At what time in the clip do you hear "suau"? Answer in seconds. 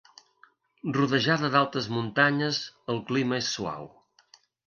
3.59-3.87